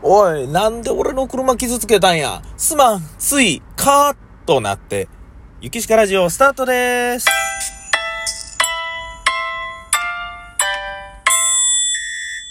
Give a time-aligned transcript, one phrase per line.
[0.00, 2.40] おい、なんで俺の車傷つけたんや？
[2.56, 5.08] すまん、つい、カーとなって、
[5.60, 7.26] ゆきしかラジオスタートでーす。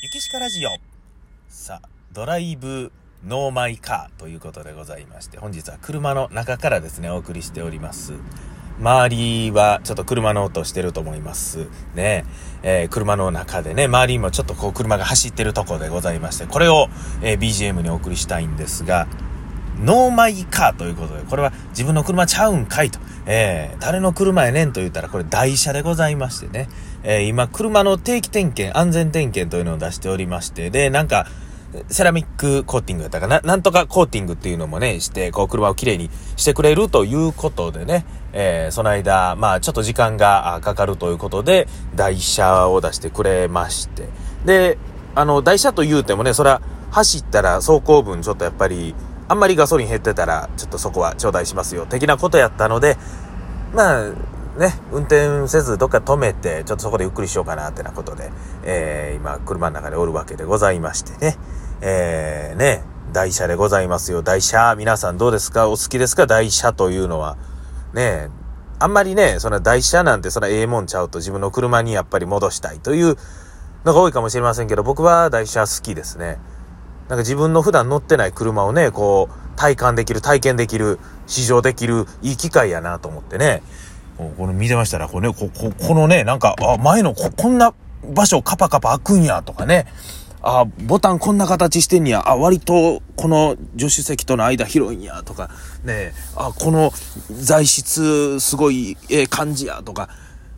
[0.03, 0.69] ゆきしかラジオ。
[1.47, 2.91] さあ、ドライブ
[3.25, 8.11] ノーマイカーということでございまして、本日は車の中からですね、お送りしております。
[8.79, 11.67] 周りはちょっと車の音してると思います。
[11.95, 12.25] ね。
[12.63, 16.87] えー、車の中でね、周りもちょっとこう車が走ってるとこでございまして、これを、
[17.21, 19.07] えー、BGM にお送りしたいんですが、
[19.83, 22.99] ノーマイカーということで、これは自分の車ちゃうんかいと。
[23.25, 26.69] えー、誰の車やねんと言ったらこれ代車でございましてね。
[27.03, 31.27] えー、今車の定期点検、安全点検というのを出しておりまして、で、なんか、
[31.89, 44.07] セラミックコーティングやったかな、なんとかコーティングっていうのもね、して、こう、車をきれいにしてくれるということでね、えー、その間、まあ、ちょっと時間がかかるということで、台車を出してくれまして、
[44.45, 44.77] で、
[45.15, 48.95] あの、台車と言うてもね、それは、走ったら走行分ちょっとやっぱり、
[49.27, 52.97] あんまりガソリン減ってたら、ちょっとそこは頂戴しますよ、的なことやったので、
[53.73, 54.11] まあ、
[54.57, 58.31] ね、運転せずどっか止めて、ちょっとそこでゆっくりしようかなってなことで、
[58.63, 61.37] えー、今、車の中でおるわけでございましてね。
[61.81, 62.83] えー、ね、
[63.13, 64.23] 台車でございますよ。
[64.23, 64.75] 台車。
[64.75, 65.67] 皆さんどうですか？
[65.69, 66.27] お好きですか？
[66.27, 67.37] 台車というのは。
[67.93, 68.29] ね
[68.79, 73.15] あんまりね、その台車なんてそのええもんちゃうと自分の車にやっぱり戻したいという
[73.85, 76.37] のが多いかもしれませんけど、僕は台車好きですね。
[77.07, 83.63] なんか自分の普段乗ってない車をね、こう、体感できる、体験できる、試乗できる、いい機会やなと思ってね。
[84.17, 87.73] この見てましたら、これね、こ、こ、このね、なんか、あ、前のこ、こんな
[88.13, 89.87] 場所カパカパ開くんや、とかね。
[90.41, 92.27] あ、ボタンこんな形してんや。
[92.27, 95.23] あ、割とこの助手席との間広いんや。
[95.23, 95.49] とか、
[95.83, 96.91] ねあ、この
[97.31, 99.81] 材質すごいええ感じや。
[99.83, 100.09] とか、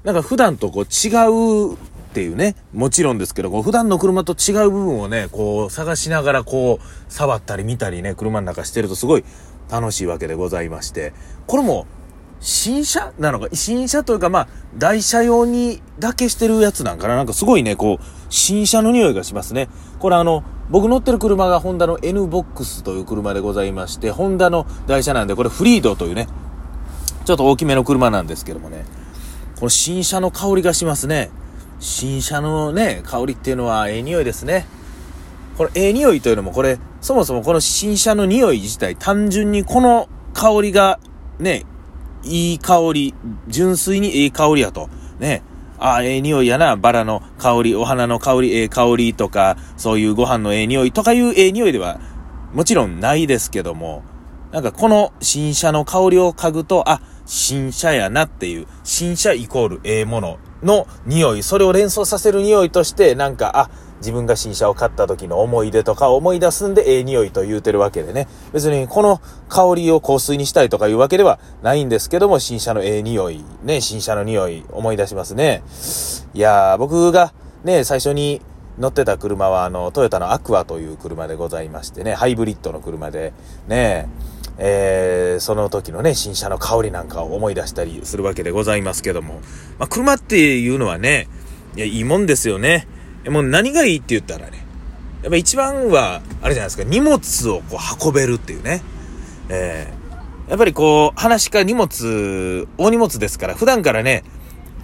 [0.03, 1.77] なんか普段とこう違うっ
[2.11, 9.23] ていうね、もちろんですけど、こう普段の車と違う部分をね、こう探しながらこう触ったり見たりね、車の中してるとすごい
[9.69, 11.13] 楽しいわけでございまして、
[11.47, 11.85] これも
[12.39, 14.47] 新車なのか、新車というかまあ、
[14.77, 19.67] 台車用にだけしてるやつなんかななんかすごいね、こう、新車の匂いがしますね。
[19.99, 26.27] これあの、僕乗ってる車がホンダの N-BOX という車でございまして、ホンダの台車なんで、これフリードというね、
[27.25, 28.85] ちょっと大きめの車なんですけどもね、
[29.55, 31.31] この新車の香りがしますね。
[31.79, 34.65] 新車のね、香りっていうのはええ匂いですね。
[35.57, 40.99] これええ匂いというのもこれ、そもそもこの新車の匂い自体単純にこの香りが
[41.39, 41.65] ね、
[42.23, 43.13] いい香り、
[43.47, 44.89] 純粋にいい香りやと。
[45.19, 45.43] ね。
[45.79, 46.75] ああ、ええ匂いやな。
[46.75, 51.99] バラの香り、お花の香り、ええ香りとか、そういうご飯のええ匂いとかいうええ匂いでは、
[52.53, 54.03] もちろんないですけども、
[54.51, 63.69] なんかこの新車の香りを嗅ぐと、あ、新車やなっていう、新車イコールええものの匂い、それを連想させる匂いとして、なんか、あ、
[63.99, 68.27] 自分が新車を買った時の思い出とか思い出すんで、ええ匂いと言うてるわけでね。
[68.53, 75.63] 別にこの香りを香水にしたいとかいうわけではないんですけども、新車のええ匂い、ね、新車の匂い思い出しますね。
[76.33, 77.33] いやー、僕が
[77.63, 78.41] ね、最初に
[78.77, 83.33] 乗ってた車は、あの、トヨタのアクアという車でございましてね、ハイブリッドの車で、
[83.67, 84.07] ね、
[84.57, 89.41] えー、その時のね、新車の香りなんかを思い出したりするわけでございますけども、
[89.77, 91.27] まあ、車っていうのはね、
[91.75, 92.87] いや、いいもんですよね。
[93.27, 94.65] もう何がいいって言ったらね、
[95.23, 98.81] やっぱ一番は、あれじゃないですか、荷物をこう運べるっていうね。
[99.49, 104.23] えー、やっぱりこう、話か荷物、大荷物ですから、普段からね、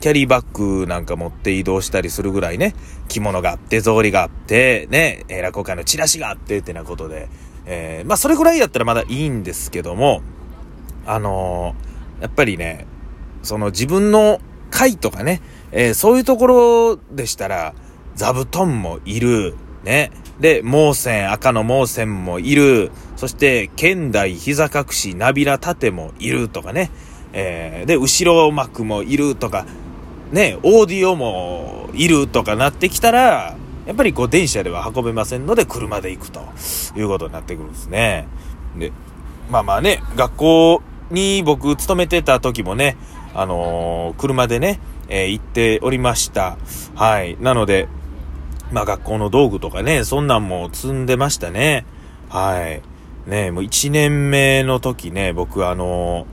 [0.01, 2.75] キャリーバッグなんか持って移動したりするぐらいね、
[3.07, 7.29] 着物があって、草履があって、ね、えー、落語会のチラシがあって、ってなことで、
[7.65, 10.21] えー、まあそれぐらいやったらまだいいんですけども、
[11.05, 12.85] あのー、やっぱりね、
[13.41, 15.41] その自分の会とかね、
[15.71, 17.73] えー、そういうところでしたら、
[18.15, 19.55] 座布団もいる。
[19.83, 20.11] ね。
[20.39, 22.91] で、盲線、赤の盲線もいる。
[23.15, 26.91] そして、剣台、膝隠し、ナビラ盾もいるとかね。
[27.33, 29.65] えー、で、後ろ幕もいるとか、
[30.31, 33.55] ね、オーディオもいるとかなってきたら、
[33.85, 36.41] やっぱりこう電車では運べませんので車で行くと
[36.97, 38.27] いうことになってくるんですね。
[38.77, 38.91] で、
[39.51, 40.81] まあまあね、学校
[41.11, 42.97] に僕勤めてた時もね、
[43.33, 46.57] あのー、車でね、えー、行っておりました。
[46.95, 47.37] はい。
[47.39, 47.87] なので、
[48.75, 51.85] まあ学校の道具とかね、そんなんも積んでましたね。
[52.27, 52.81] はい。
[53.29, 56.27] ねもう1年目の時ね、僕あの、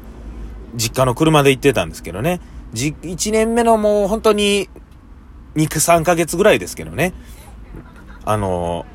[0.74, 2.40] 実家の車で行ってたんですけどね。
[2.72, 4.68] じ、1年目のもう本当に
[5.54, 7.14] 2、3ヶ月ぐらいですけどね。
[8.24, 8.86] あの、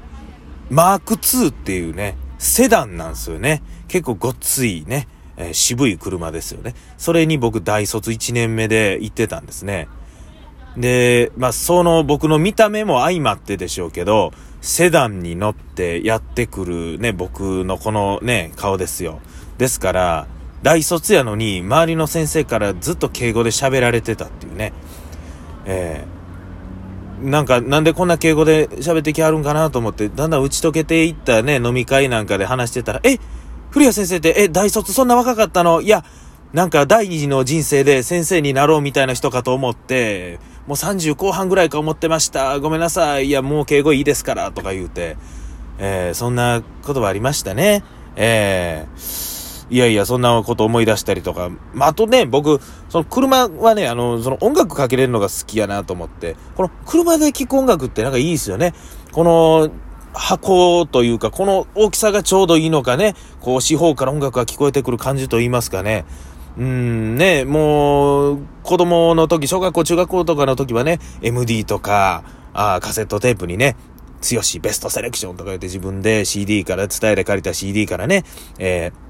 [0.70, 3.64] マーク2っていうね、セダンなんですよね。
[3.88, 5.08] 結構ごっついね、
[5.38, 6.76] えー、渋い車ですよね。
[6.98, 9.88] それに僕大卒1年目で行ってたんですね。
[10.78, 14.32] で、まあ、その僕の見た目も相まってでしょうけど、
[14.62, 19.20] セダンに乗ってやってくるね、僕のこのね、顔ですよ。
[19.58, 20.28] ですから、
[20.62, 24.72] 大卒やのに、周りの先生からずっと敬語で喋られてたっていうね。
[25.66, 33.18] えー、なんか、なんでこんな敬語で喋ってきはるんかなと思って、だんだん打ち解けていったね、飲み会なんかで話してたら、え
[33.72, 35.82] 古谷先生って、え、大卒そんな若かったの？
[35.82, 36.04] いや、
[36.54, 42.60] なんか第二次の人生で先生になろうみたいな人かと思って、もう30後半ぐらいか思ってました。
[42.60, 43.28] ごめんなさい。
[43.28, 44.52] いや、もう敬語いいですから。
[44.52, 45.16] とか言うて、
[45.80, 47.84] えー、そんなことはありましたね。
[48.18, 51.50] えー、いやいや、そんなこと思い出したりとか。
[51.74, 52.60] まあ、あとね、僕、
[52.90, 58.74] その車はね、あの、その音楽かけれるのが好きやなと思って、この車で聴く音楽ってなんかいいですよね。
[59.14, 59.70] この、
[60.14, 66.06] 箱というか、この大きさがちょうどいいのかね、こう四方から音楽が聞こえてくる感じと言いますかね。
[66.58, 72.24] うんね、もう、子供の時、小学校、中学校とかの時はね、MD とか、
[72.54, 73.76] あカセットテープにね、
[74.22, 78.24] 強しベストセレクションとか言って自分で CD から伝えで借りた CD からね、
[78.58, 79.07] えー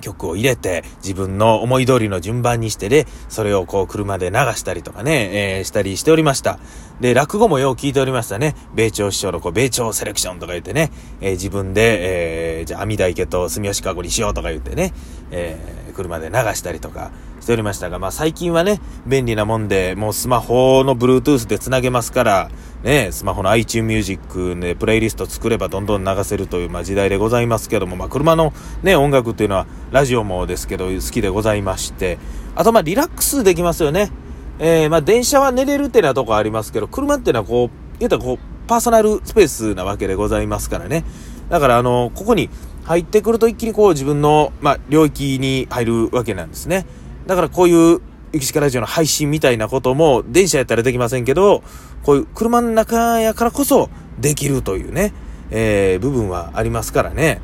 [0.00, 6.58] 曲を入れて、自分の思い通りの順番にしてで、それをこう車で流したりとかね、えー、したりしておりました。
[7.00, 8.54] で、落語もよう聞いておりましたね。
[8.74, 14.92] 米朝師匠のこう、米朝セレクションとか言ってね、えー、自分で、えー、じゃあ、網大家と住吉かごにしようとか言ってね、
[15.30, 17.10] えー、車で流したりとか
[17.40, 22.50] しておりましたが、まあ最近はね、便利なもんで、もうスマホの Bluetooth で繋げますから、
[22.82, 32.18] ね、スマホの iTunes Music でプレイリスト作ればどんどん流せるという、まあ、時代でございますけども、まあ、車のね、音楽っていうのは、ラジオもですけど、好きでございまして、
[32.54, 34.10] あと、まあ、リラックスできますよね。
[34.58, 41.04] えー、まあ、電車は寝れるっていうなとこありますけど、車っていうのはこう、言うたらこう、パーソナルスペースなわけでございますからね。
[41.50, 42.48] だから、あの、ここに
[42.84, 46.86] 入ってくると一気にこう、自分の、まあ、領域に入るわけなんですね。
[47.26, 48.00] だから、こういう、
[48.32, 51.64] ゆきしかラジオの配信みたいなことも、電車やったらできませんけど、
[52.04, 53.90] こういう車の中やからこそ
[54.20, 55.12] できるというね、
[55.50, 57.40] えー、部分はありますからね。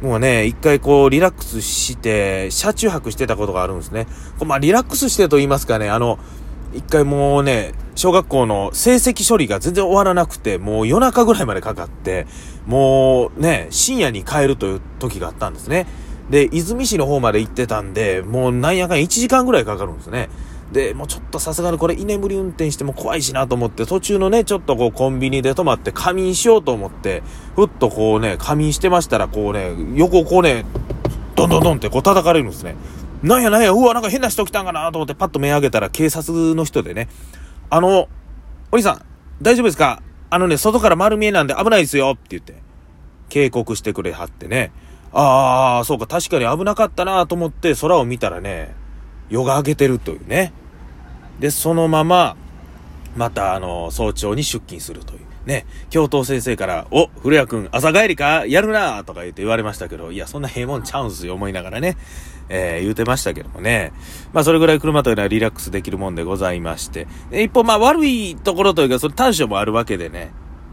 [0.00, 4.06] もうね、一回こうリラックスして、車中泊してたことがあるんですね。
[4.46, 6.20] まあリラックスしてと言いますかね、あの、
[6.72, 12.28] 一回もうね、小学校の成績処理が全然終わらなくて、もう夜中ぐらいまでかかって、
[12.66, 15.88] もうね、深夜に帰るという時があったんですね。
[16.30, 20.28] で、泉市の方まで行ってたんで、もうなんやかん1時間ぐらいかかるんですね。
[20.72, 27.24] で、もうちょっとさすがにこれ居眠り運転しても怖いしなと思って、途中のね、ちょっとこうコンビニで止まって仮眠しようと思って、
[27.56, 30.64] ふっとこうね、仮眠してましたら、こうね、横こうね、
[31.34, 32.76] ドンドンドンってこう叩かれるんですね。
[33.24, 37.08] なんやなんや、うわ、なんか変な人来たんかなと思ってパッと目上げたら警察の人でね、
[37.68, 38.08] あの、
[38.70, 39.04] お兄さん、
[39.42, 40.00] 大丈夫ですか？
[40.30, 42.54] あのね、外から丸見えなんで危ないですよって言って、
[43.28, 44.70] 警告してくれはってね、
[45.12, 48.74] ああ、そうか、確かに危なかったなと思って空を見たらね、
[49.28, 50.52] 夜が明けてるというね。
[51.38, 52.36] で、そのまま、
[53.16, 55.20] また、あの、早朝に出勤するという。
[55.46, 58.44] ね、教頭先生から、お、古谷くん、朝帰りか？
[58.46, 61.96] やるなとか言って言われましたけど、いや、そんな平凡チャンスよ思いながらね、
[62.50, 63.92] えー、言うてましたけどもね。
[64.34, 67.08] まあ、それぐらい車というのはリラックスできるもんでございまして。
[67.32, 70.30] 一方、まあ、悪いところというか、それ短所もあるわけでね。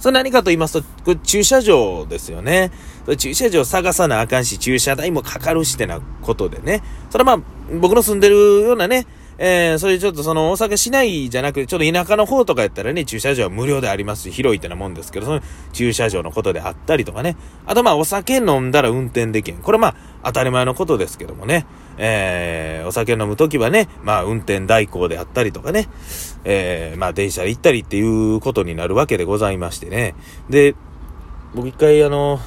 [0.07, 2.71] それ何かと言いますと、これ駐車場ですよね。
[3.18, 6.81] 駐車場探さなあかんし、駐車代もかかるしってなことでね。
[7.09, 7.45] それはまあ、
[7.77, 9.06] 僕の住んでるようなね、
[9.39, 15.42] えー、そういうちょっとその大阪市内じゃなくて、ちょっと田舎の方とかやったらね、駐車場は無料でありますし、広いってなもんですけど、その
[15.74, 17.36] 駐車場のことであったりとかね。
[17.66, 19.57] あとまあ、お酒飲んだら運転できん。
[19.57, 21.66] これまあ、当たり前のことですけどもね。
[22.00, 25.88] えー、お酒飲むときはね、まあ、運転代行であったりとかね。
[26.44, 30.16] えー、まあ、電車で行ったりっていうことになるわけでございましてね。
[30.50, 30.76] で、
[31.54, 32.40] 僕一回あの、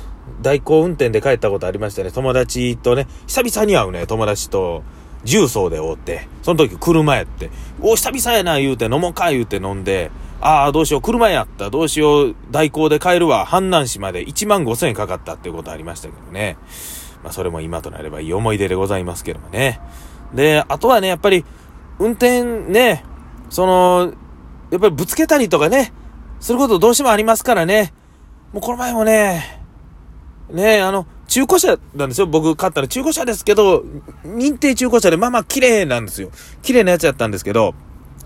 [0.42, 2.10] 代行運転で帰ったことありましたね。
[2.10, 4.82] 友達とね、久々に会うね、友達と、
[5.24, 7.50] 重曹で追って、その時車やって、
[7.80, 10.10] お、久々やな言うて飲もうか言うて飲んで、
[10.40, 16.56] ああ、どうしよう、車やった、どうしよう、代行で帰るわ、阪南市まで1万5千円かかったっていうことありましたけどね。
[17.22, 19.80] まあ、それも今となればいい思い出でございますけどもね。
[20.34, 21.44] で、あとはね、やっぱり、
[21.98, 23.04] 運転ね、
[23.50, 24.14] その、
[24.70, 25.92] やっぱりぶつけたりとかね、
[26.40, 27.92] することどうしてもありますからね。
[28.52, 29.62] もうこの前もね、
[30.50, 32.26] ねあの、中古車なんですよ。
[32.26, 33.84] 僕買ったの中古車ですけど、
[34.24, 36.30] 認定中古車でまあまあ綺麗なんですよ。
[36.60, 37.72] 綺麗なやつやったんですけど、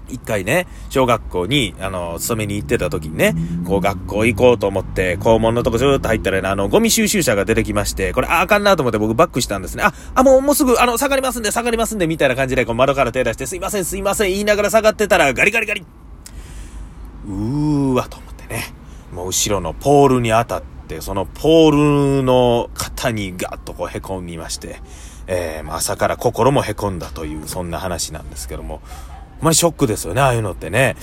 [0.08, 3.34] 一回ね、小学校に、あの、勤めに行ってた時にね、
[3.66, 9.82] こう学校行こうと思って、校門のとこずーっと入ったらね、あの、ゴミ収集車が出てきまして、これああかんなと思って僕バックしたんですね。
[9.82, 15.84] あ、あ、もう、もうすぐ、あの、下がりますんで、下がりますんで、みたいな感じで、こう窓から手出して、すいません、すいません、言いながら下がってたら、ガリガリガリ。
[17.26, 18.72] うーわ、と思ってね。
[19.12, 24.80] もう後ろのポールに当たって、、そのポールの肩にガッとこう凹みまして、
[25.26, 28.80] えー、朝から心も凹んだという、そんな話なんですけども、
[29.40, 30.96] まあショックですよね、ああいうのってね。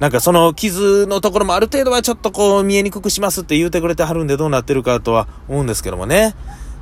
[0.00, 6.34] なんかその傷のところもある程度はちょっとこう見えにくくしますって言うてくれてはるんでどうなってるかとは思うんですけどもね。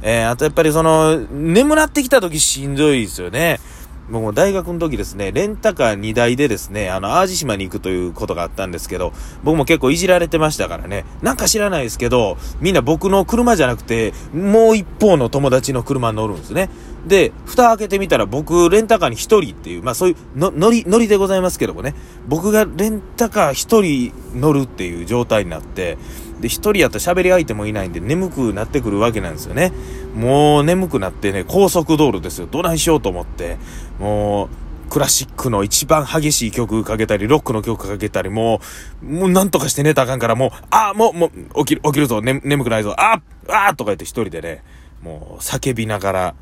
[0.03, 3.61] えー、あとやっぱりその、眠なってきた時しんどいですよね。
[4.09, 16.71] 僕も大学の時ですね、レンタカー2台でですね、あの、淡路島に行くということがあったんですけど、僕も結構いじられてましたからね、なんか知らないですけど、みんな僕の車じゃなくて、もう一方の友達の車に乗るんですね。
[17.07, 21.95] で、蓋開けてみたら僕、レンタカーに1人っていう、まあそういうの、乗り、乗りでございますけどもね、
[22.29, 25.99] 僕がレンタカー1人乗るっていう状態になって、
[26.41, 29.73] で、一人やったら喋り相手もいないんで眠くなってくるわけなんですよね。
[30.15, 32.49] もう眠くなってね、高速道路ですよ。
[32.51, 33.59] どないしようと思って、
[33.99, 34.49] もう、
[34.91, 38.61] クラシックの一番激しい曲かけたり、ロックの曲かけたり、も
[39.03, 44.63] う、もうなんとかして寝たらあかんから、もう、ああもう、もう、起きる、起きるぞ、ね、眠くないぞ、ああとか言って一人でね、
[45.03, 46.35] もう叫びながら、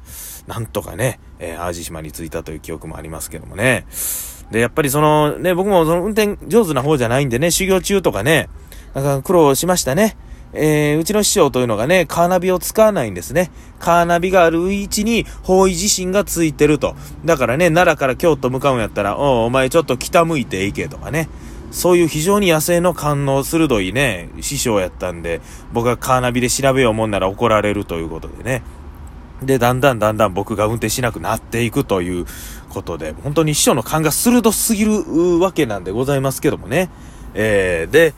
[0.46, 3.86] なんとかね、えー、淡路島に着いたという記憶もありますけどもね。
[4.50, 8.48] で、やっぱりその、ね、僕もその運転上手な方じゃないんでね、修行中とかね、
[8.94, 10.16] なんか苦労しましたね。
[10.56, 13.50] えー、うちの師匠というのがね、カーナビを使わないんですね。
[13.80, 16.94] カーナビがある位置に方位地震がついてると。
[17.24, 21.28] だからね、奈良から京都向かうんやったら、おお前ちょっと北向いて行けとかね。
[21.72, 25.40] そういう非常に野生の感能鋭いね、師匠やったんで、
[25.72, 28.62] 僕がカーナビで調べようもんなら怒られるということでね。
[29.42, 32.26] で、だんだんだんだん僕が運転しなくなっていくという
[32.68, 36.90] ことで、本当に師匠の勘が鋭すぎるわけなんでございますけどもね。
[37.34, 38.14] えー、で、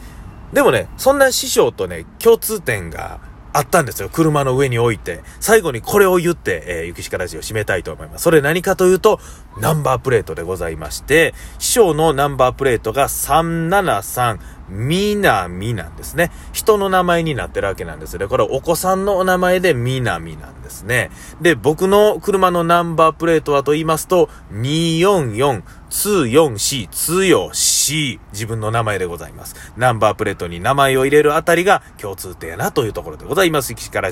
[0.52, 3.20] でもね、そんな師匠とね、共通点が
[3.56, 4.10] あったんですよ。
[4.10, 5.22] 車の上に置いて。
[5.40, 8.24] 最後にこれを言って、えー、ゆきしかラジオ締めたいと思います。
[8.24, 9.18] それ何かというと、
[9.60, 14.38] ナンバープレートでございまして、師匠のナンバープレートが373、
[14.68, 16.30] みなみなんですね。
[16.52, 18.26] 人の名前になってるわけなんですね。
[18.26, 21.10] これお子さんのお名前でみなみなんですね。
[21.40, 29.54] で、僕の車のナンバープレートはと言いますと、244、244、通用 C、自分の名前でございます。
[29.76, 33.72] ナンバープレートに名前を入れるあたりが共通点やなというところでございます。
[33.72, 34.04] 石から